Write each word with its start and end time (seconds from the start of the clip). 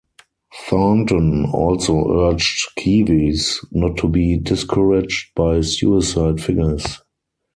Thornton 0.67 1.45
also 1.45 2.09
urged 2.27 2.71
Kiwis 2.75 3.63
not 3.71 3.97
to 3.97 4.07
be 4.07 4.35
discouraged 4.37 5.27
by 5.35 5.61
suicide 5.61 6.41
figures. 6.41 6.97